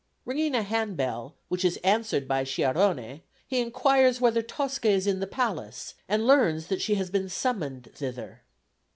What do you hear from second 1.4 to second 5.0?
which is answered by Sciarrone, he inquires whether Tosca